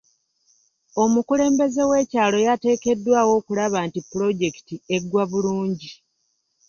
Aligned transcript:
Omukulembeze 1.03 1.81
w'ekyalo 1.89 2.37
yateekeddwawo 2.47 3.31
okulaba 3.39 3.77
nti 3.87 3.99
pulojekiti 4.09 4.75
eggwa 4.95 5.23
bulungi. 5.31 5.91